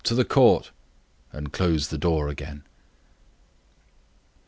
to 0.03 0.15
the 0.15 0.25
Court," 0.25 0.71
and 1.31 1.53
closed 1.53 1.91
the 1.91 1.97
door 1.99 2.27
again. 2.27 2.63